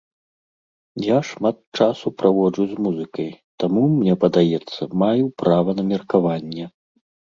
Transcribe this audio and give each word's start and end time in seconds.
Я 1.07 1.17
шмат 1.31 1.57
часу 1.81 2.07
праводжу 2.23 2.63
з 2.73 2.79
музыкай, 2.85 3.29
таму, 3.65 3.83
мне 3.99 4.13
падаецца, 4.27 4.81
маю 5.05 5.25
права 5.43 5.71
на 5.81 5.87
меркаванне. 5.95 6.65